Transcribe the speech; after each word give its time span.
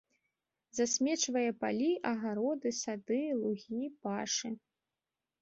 Засмечвае 0.77 1.43
палі, 1.63 1.89
агароды, 2.13 2.69
сады, 2.81 3.21
лугі, 3.43 3.83
пашы. 4.09 4.49